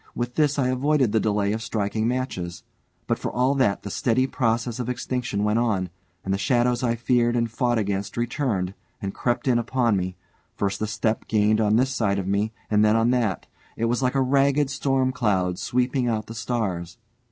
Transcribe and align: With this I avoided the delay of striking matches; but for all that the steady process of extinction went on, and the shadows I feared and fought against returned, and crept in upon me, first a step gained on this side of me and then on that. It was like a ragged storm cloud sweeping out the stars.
With 0.15 0.33
this 0.33 0.57
I 0.57 0.69
avoided 0.69 1.11
the 1.11 1.19
delay 1.19 1.53
of 1.53 1.61
striking 1.61 2.07
matches; 2.07 2.63
but 3.05 3.19
for 3.19 3.31
all 3.31 3.53
that 3.53 3.83
the 3.83 3.91
steady 3.91 4.25
process 4.25 4.79
of 4.79 4.89
extinction 4.89 5.43
went 5.43 5.59
on, 5.59 5.91
and 6.25 6.33
the 6.33 6.39
shadows 6.39 6.81
I 6.81 6.95
feared 6.95 7.35
and 7.35 7.51
fought 7.51 7.77
against 7.77 8.17
returned, 8.17 8.73
and 8.99 9.13
crept 9.13 9.47
in 9.47 9.59
upon 9.59 9.95
me, 9.95 10.15
first 10.55 10.81
a 10.81 10.87
step 10.87 11.27
gained 11.27 11.61
on 11.61 11.75
this 11.75 11.91
side 11.91 12.17
of 12.17 12.25
me 12.25 12.51
and 12.71 12.83
then 12.83 12.95
on 12.95 13.11
that. 13.11 13.45
It 13.77 13.85
was 13.85 14.01
like 14.01 14.15
a 14.15 14.21
ragged 14.21 14.71
storm 14.71 15.11
cloud 15.11 15.59
sweeping 15.59 16.07
out 16.07 16.25
the 16.25 16.33
stars. 16.33 16.97